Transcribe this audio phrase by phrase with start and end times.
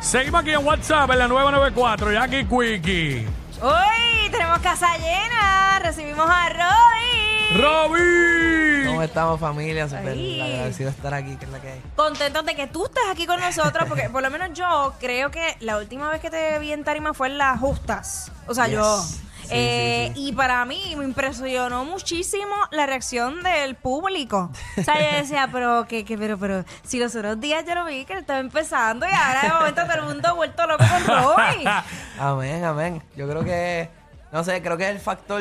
[0.00, 3.26] Seguimos aquí en WhatsApp en la 994, Jackie Quickie.
[3.60, 5.78] Hoy tenemos casa llena.
[5.80, 7.60] Recibimos a Roy.
[7.60, 8.86] ¡Robbie!
[8.86, 9.88] ¿Cómo estamos familia?
[9.88, 11.82] Súper agradecido de estar aquí, que es la que hay.
[11.96, 15.56] Contentos de que tú estés aquí con nosotros, porque por lo menos yo creo que
[15.60, 18.30] la última vez que te vi en Tarima fue en las justas.
[18.46, 18.74] O sea, Yes.
[18.76, 19.04] yo.
[19.48, 20.28] Sí, Eh, sí, sí.
[20.28, 24.50] Y para mí me impresionó muchísimo la reacción del público.
[24.76, 27.84] O sea, yo decía, pero que, que, pero, pero, si los otros días yo lo
[27.84, 31.06] vi que estaba empezando y ahora de momento todo el mundo ha vuelto loco con
[31.06, 31.64] Roy.
[32.18, 33.02] Amén, amén.
[33.16, 33.88] Yo creo que,
[34.32, 35.40] no sé, creo que el factor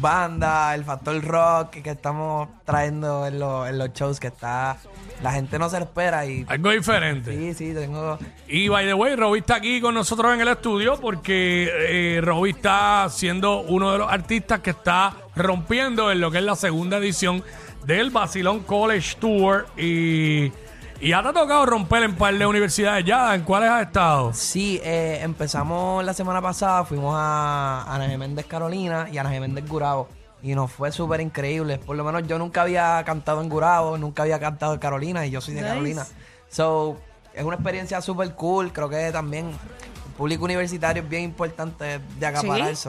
[0.00, 4.76] banda, el factor rock que estamos trayendo en, los- en los shows que está,
[5.22, 7.32] la gente no se lo espera y Algo diferente.
[7.32, 8.18] sí, sí, tengo...
[8.46, 11.68] Y by the way, Robbie está aquí con nosotros en el estudio porque
[12.16, 16.44] eh, Robbie está siendo uno de los artistas que está rompiendo en lo que es
[16.44, 17.42] la segunda edición
[17.84, 19.66] del Basilón College Tour.
[19.76, 20.52] Y,
[21.00, 23.34] y ya te ha tocado romper en par de universidades ya.
[23.34, 24.32] ¿En cuáles has estado?
[24.34, 30.08] Sí, eh, empezamos la semana pasada, fuimos a Ana Geméndez Carolina y Ana Geméndez Gurabo.
[30.42, 31.78] Y nos fue súper increíble.
[31.78, 35.30] Por lo menos yo nunca había cantado en Gurabo, nunca había cantado en Carolina y
[35.30, 35.72] yo soy de Nice.
[35.72, 36.06] Carolina.
[36.48, 36.96] So,
[37.34, 38.72] es una experiencia súper cool.
[38.72, 42.74] Creo que también el público universitario es bien importante de acaparar.
[42.74, 42.88] Sí.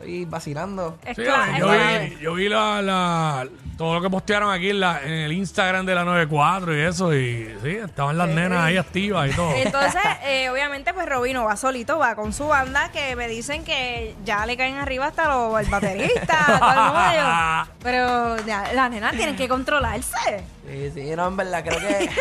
[0.00, 0.98] Estoy vacilando.
[1.04, 4.70] Es Sí, claro, yo, es vi, yo vi la, la- todo lo que postearon aquí
[4.70, 7.14] en, la- en el Instagram de la 94 y eso.
[7.14, 9.52] Y sí, estaban las nenas ahí activas y todo.
[9.54, 13.62] Entonces, eh, obviamente, pues Robin no va solito, va con su banda, que me dicen
[13.64, 17.00] que ya le caen arriba hasta los, el baterista, todo el mundo.
[17.14, 20.44] Yo, Pero ya, las nenas tienen que controlarse.
[20.66, 22.08] Sí, sí, no, en verdad, creo que.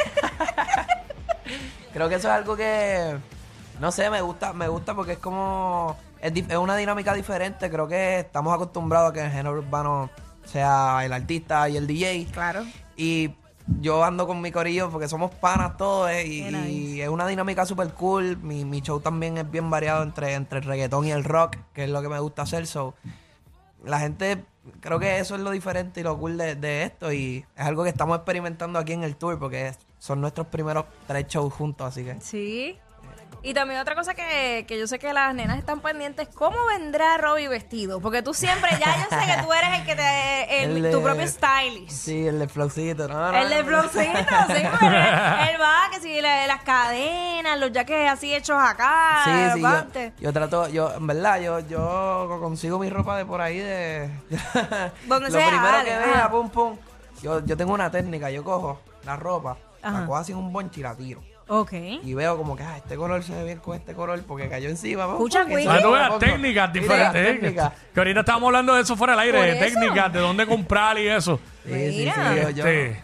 [1.93, 3.15] creo que eso es algo que.
[3.79, 5.97] No sé, me gusta, me gusta porque es como.
[6.21, 7.69] Es, es una dinámica diferente.
[7.69, 10.09] Creo que estamos acostumbrados a que el género urbano
[10.45, 12.27] sea el artista y el DJ.
[12.31, 12.63] Claro.
[12.97, 13.31] Y
[13.81, 17.89] yo ando con mi corillo porque somos panas todos eh, y, es una dinámica súper
[17.93, 18.37] cool.
[18.37, 21.83] Mi, mi show también es bien variado entre, entre el reggaetón y el rock, que
[21.83, 22.65] es lo que me gusta hacer.
[22.67, 22.95] So,
[23.85, 24.43] la gente,
[24.81, 27.13] creo que eso es lo diferente y lo cool de, de esto.
[27.13, 30.85] Y es algo que estamos experimentando aquí en el tour porque es- son nuestros primeros
[31.07, 31.85] tres shows juntos.
[31.87, 32.77] Así que Sí.
[33.41, 37.17] Y también otra cosa que, que yo sé que las nenas están pendientes, ¿cómo vendrá
[37.17, 38.01] Robbie vestido?
[38.01, 40.91] Porque tú siempre, ya yo sé que tú eres el que te, el- El de-
[40.91, 41.89] tu propio stylist.
[41.89, 43.07] sí, el de Flowcito.
[43.07, 43.65] No, no, El de no.
[43.65, 49.31] flowcito, sí, él va, que si la- las cadenas, los jackets así hechos acá, Sí,
[49.53, 50.13] sí, yo, guantes.
[50.19, 54.09] yo trato, yo, en verdad, yo, yo consigo mi ropa de por ahí de...
[55.07, 56.05] Donde Lo sea, primero que ajá.
[56.11, 56.77] vea, pum, pum.
[57.21, 60.01] Yo, yo tengo una técnica, yo cojo la ropa, Ajá.
[60.01, 61.21] la cojo así en un bonche y la tiro.
[61.49, 61.73] Ok.
[61.73, 64.69] Y veo como que, ah, este color se ve bien con este color porque cayó
[64.69, 65.05] encima.
[65.05, 65.67] Escucha, pum, y Wiki.
[65.67, 66.19] eso Ah, tú ves pongo.
[66.19, 67.13] técnicas diferentes.
[67.13, 67.73] las técnicas.
[67.93, 69.59] Que ahorita estábamos hablando de eso fuera del aire, de eso.
[69.79, 71.39] técnicas, de dónde comprar y eso.
[71.65, 72.33] Sí, sí, sí, Mira.
[72.35, 73.03] yo, yo- Este,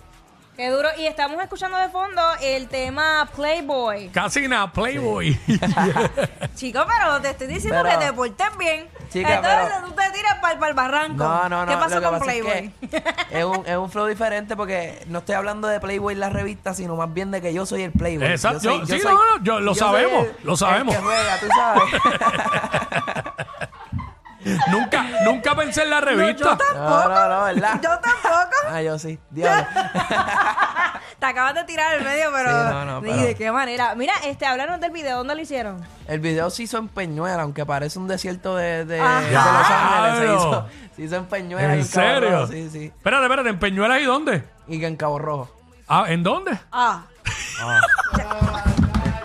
[0.56, 0.88] Qué duro.
[0.98, 4.08] Y estamos escuchando de fondo el tema Playboy.
[4.10, 5.38] casi nada, Playboy.
[6.56, 8.88] Chico, pero te estoy diciendo Pero- que te portes bien.
[9.10, 11.24] Chica, Entonces pero- tú te para el barranco.
[11.24, 11.72] No, no, no.
[11.72, 12.74] ¿Qué pasó con Playboy?
[12.82, 13.04] Es, que
[13.40, 16.96] es, un, es un flow diferente porque no estoy hablando de Playboy la revista, sino
[16.96, 18.28] más bien de que yo soy el Playboy.
[18.28, 20.58] Exacto, Yo soy- yo- yo sí, soy- no, no, yo- lo yo sabemos, el- lo
[20.58, 20.96] sabemos.
[20.96, 21.84] El que juega, tú sabes.
[24.72, 26.44] nunca, nunca pensé en la No, revista.
[26.44, 26.80] yo tampoco.
[26.80, 27.80] No, no, no, ¿verdad?
[27.82, 28.56] Yo tampoco.
[28.70, 29.20] Ah, yo sí.
[29.32, 29.66] Diablo.
[31.26, 32.50] Te acabas de tirar el medio, pero.
[32.50, 33.96] Sí, no, no, ¿Y pero- de qué manera?
[33.96, 35.18] Mira, este, háblanos del video.
[35.18, 35.84] ¿Dónde lo hicieron?
[36.08, 39.22] El video se hizo en Peñuela, aunque parece un desierto de, de, Ajá.
[39.22, 40.18] de Los Ángeles.
[40.20, 40.66] Se hizo,
[40.96, 41.76] se hizo en Peñuela.
[41.76, 42.30] y ¿En en Cabo serio?
[42.42, 42.86] Rojo, sí, sí.
[42.96, 44.44] Espérate, espérate, ¿en Peñuelas y dónde?
[44.68, 45.50] Y que en Cabo Rojo.
[45.88, 46.58] Ah, ¿en dónde?
[46.72, 47.04] Ah.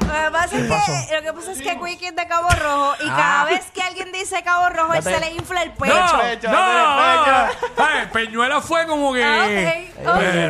[0.01, 2.95] Lo que pasa es que, lo que pasa es que Quickie es de Cabo Rojo
[3.01, 3.45] y cada Ah.
[3.45, 5.95] vez que alguien dice Cabo Rojo, él se le infla el pecho.
[5.95, 7.01] No, no,
[7.77, 9.25] Ay, Peñuela fue como que...
[9.25, 9.47] Ah,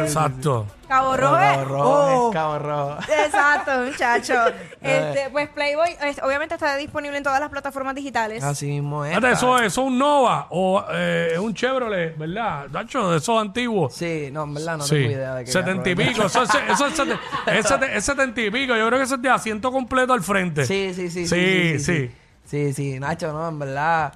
[0.03, 0.67] Exacto.
[0.90, 1.34] Cabo Rojo.
[1.37, 2.31] Cabo Rojo, Oh.
[2.32, 2.96] Cabo Rojo.
[3.25, 4.34] Exacto, muchacho.
[4.82, 8.42] Este, pues Playboy es- obviamente está disponible en todas las plataformas digitales.
[8.42, 9.12] Así mismo es.
[9.12, 12.66] Espérate, ¿eso, ¿Eso es un Nova o eh, es un Chevrolet, verdad?
[12.70, 13.94] Dacho, de esos antiguos.
[13.94, 15.52] Sí, no, en verdad no Sí, tengo idea de qué.
[15.52, 16.25] setenta y pico.
[16.25, 18.75] Eso es, eso es, sete- es sete- es setenta y pico.
[18.75, 20.64] Yo creo que eso es de asiento completo al frente.
[20.64, 21.26] Sí, sí, sí.
[21.26, 22.10] Sí, Sí, sí.
[22.46, 24.12] Sí, sí, Nacho, no, en verdad.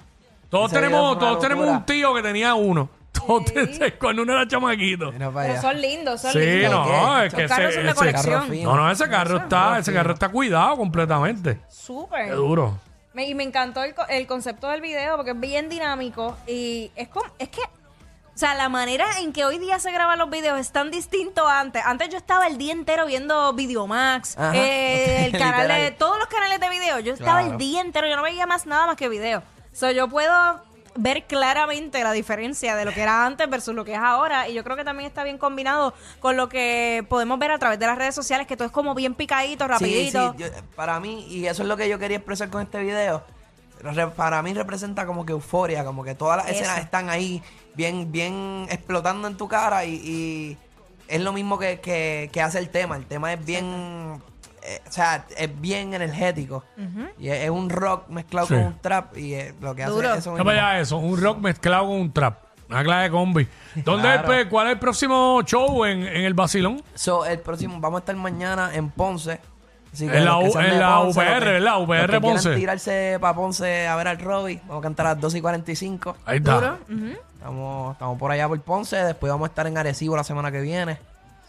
[0.49, 2.89] Todos tenemos, todos tenemos un tío que tenía uno.
[3.27, 5.13] Bigotes cuando uno era chamaquito.
[5.13, 5.63] Mira para Pero allá.
[5.63, 6.87] son lindos, son Sí, lindos.
[6.87, 8.35] no, es Los que carros ese, son de ese- colección.
[8.41, 8.71] Carro fino.
[8.71, 11.55] No, no, ese carro está, ese carro está cuidado completamente.
[11.55, 12.35] Qué Súper.
[12.35, 12.79] duro.
[13.13, 16.91] Me- y me encantó el, co- el concepto del video porque es bien dinámico y
[16.97, 20.29] es como, es que, o sea, la manera en que hoy día se graban los
[20.31, 21.81] videos es tan distinto a antes.
[21.87, 24.53] Antes yo estaba el día entero viendo Videomax, Ajá.
[24.57, 25.95] eh, el canal de, Literal.
[25.97, 26.99] todos los canales de video.
[26.99, 27.53] Yo estaba Claro.
[27.53, 29.45] el día entero, yo no veía más nada más que video.
[29.73, 30.61] So, yo puedo
[30.97, 34.55] ver claramente la diferencia de lo que era antes versus lo que es ahora y
[34.55, 37.87] yo creo que también está bien combinado con lo que podemos ver a través de
[37.87, 40.33] las redes sociales que todo es como bien picadito, Sí, rapidito.
[40.33, 43.25] sí, yo- para mí, y eso es lo que yo quería expresar con este video,
[43.81, 46.61] re- para mí representa como que euforia, como que todas las Eso.
[46.63, 47.43] escenas están ahí
[47.75, 50.59] bien, bien explotando en tu cara y, y
[51.09, 52.97] es lo mismo que, que- que hace el tema.
[52.97, 54.23] El tema es bien,
[54.65, 56.65] eh, o sea, es bien energético.
[57.19, 58.55] Y es, es un rock mezclado Sí.
[58.55, 60.15] con un trap y es lo que hace Duro.
[60.15, 60.45] eso ¿Qué mismo.
[60.45, 60.97] para allá eso?
[60.97, 62.39] Un rock mezclado con un trap.
[62.71, 63.49] Una clase de combi.
[63.77, 64.33] ¿Dónde Claro.
[64.33, 66.83] es, pe- ¿Cuál es el próximo show en, en el Basilón?
[66.95, 69.39] So, el próximo, vamos a estar mañana en Ponce.
[69.93, 71.75] Así En la que en la Ponce, UPR, que- ¿verdad?
[71.75, 72.55] los UPR que Ponce.
[72.57, 74.61] tirarse para Ponce a ver al Robbie.
[74.67, 76.17] Vamos a cantar a las 12 y 45.
[76.25, 76.79] Ahí está.
[76.91, 77.11] Ujú.
[77.35, 78.97] Estamos, estamos por allá por Ponce.
[78.97, 80.99] Después vamos a estar en Arecibo la semana que viene.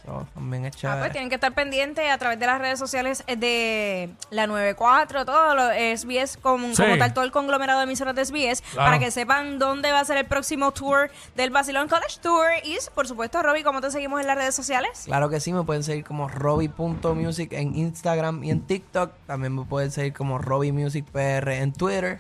[0.06, 3.24] So, también es Ah, pues tienen que estar pendientes a través de las redes sociales
[3.26, 6.84] eh, de la 94, todo lo SBS, como, Sí.
[6.84, 8.86] como tal, todo el conglomerado de emisoras de SBS, Claro.
[8.92, 12.46] para que sepan dónde va a ser el próximo tour del Basilón College Tour.
[12.64, 15.04] Y, por supuesto, Robbie, ¿cómo te seguimos en las redes sociales?
[15.06, 19.12] Claro que sí, me pueden seguir como Robbie.music en Instagram y en TikTok.
[19.26, 22.20] También me pueden seguir como Robbie Music PR en Twitter.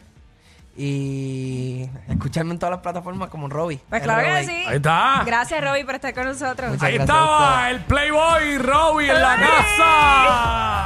[0.77, 3.79] Y escucharme en todas las plataformas como Robbie.
[3.89, 4.65] Pues claro que sí.
[4.67, 5.23] Ahí está.
[5.25, 6.71] Gracias, Robbie, por estar con nosotros.
[6.71, 10.85] Muchas Ahí gracias estaba el Playboy Robbie en la casa.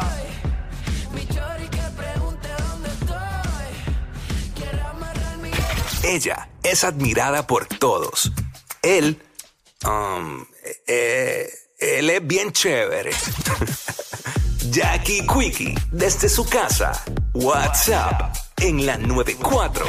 [6.04, 8.32] Ella es admirada por todos.
[8.82, 9.22] Él,
[9.86, 10.46] um,
[10.88, 13.12] eh, él es bien chévere.
[14.72, 17.04] Jackie Quickie, desde su casa.
[17.34, 19.86] WhatsApp en la 94.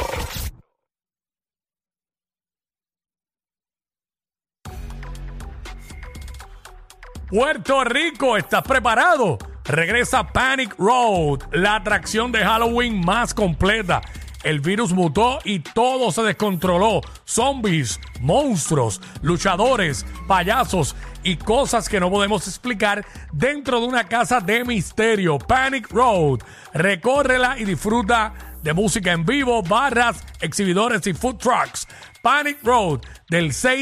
[7.29, 9.37] Puerto Rico, ¿estás preparado?
[9.63, 14.01] Regresa Panic Road, la atracción de Halloween más completa.
[14.43, 17.01] El virus mutó y todo se descontroló.
[17.25, 24.65] Zombies, monstruos, luchadores, payasos y cosas que no podemos explicar dentro de una casa de
[24.65, 25.37] misterio.
[25.37, 26.39] Panic Road.
[26.73, 31.87] Recórrela y disfruta de música en vivo, barras, exhibidores y food trucks.
[32.21, 33.79] Panic Road del 6